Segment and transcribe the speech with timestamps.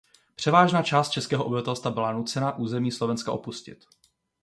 [0.35, 3.85] Převážná část českého obyvatelstva byla nucena území Slovenska opustit.